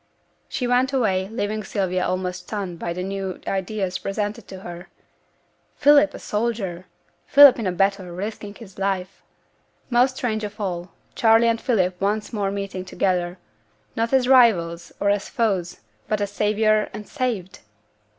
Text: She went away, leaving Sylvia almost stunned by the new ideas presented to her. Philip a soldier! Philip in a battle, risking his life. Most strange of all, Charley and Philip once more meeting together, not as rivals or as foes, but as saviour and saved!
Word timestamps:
She 0.49 0.65
went 0.65 0.93
away, 0.93 1.29
leaving 1.29 1.63
Sylvia 1.63 2.03
almost 2.07 2.45
stunned 2.47 2.79
by 2.79 2.91
the 2.91 3.03
new 3.03 3.39
ideas 3.45 3.99
presented 3.99 4.47
to 4.47 4.61
her. 4.61 4.87
Philip 5.75 6.15
a 6.15 6.17
soldier! 6.17 6.87
Philip 7.27 7.59
in 7.59 7.67
a 7.67 7.71
battle, 7.71 8.07
risking 8.07 8.55
his 8.55 8.79
life. 8.79 9.21
Most 9.91 10.15
strange 10.15 10.43
of 10.43 10.59
all, 10.59 10.91
Charley 11.13 11.47
and 11.47 11.61
Philip 11.61 12.01
once 12.01 12.33
more 12.33 12.49
meeting 12.49 12.83
together, 12.83 13.37
not 13.95 14.11
as 14.11 14.27
rivals 14.27 14.91
or 14.99 15.11
as 15.11 15.29
foes, 15.29 15.81
but 16.07 16.19
as 16.19 16.31
saviour 16.31 16.89
and 16.93 17.07
saved! 17.07 17.59